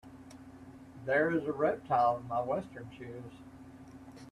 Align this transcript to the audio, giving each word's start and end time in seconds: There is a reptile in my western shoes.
There 1.05 1.29
is 1.31 1.43
a 1.43 1.51
reptile 1.51 2.17
in 2.17 2.27
my 2.27 2.41
western 2.41 2.89
shoes. 2.97 3.33